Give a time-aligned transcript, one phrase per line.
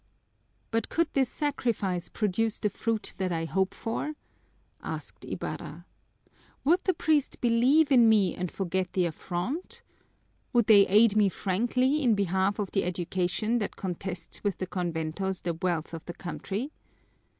[0.71, 4.15] "But could this sacrifice produce the fruit that I hope for?"
[4.81, 5.85] asked Ibarra.
[6.63, 9.83] "Would the priest believe in me and forget the affront?
[10.53, 15.41] Would they aid me frankly in behalf of the education that contests with the conventos
[15.43, 16.71] the wealth of the country?